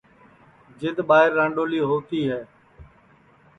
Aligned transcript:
جِد 0.79 0.97
ٻائیر 1.09 1.31
رانڏولی 1.37 1.79
ہووتی 1.87 2.21
ہے 2.29 2.41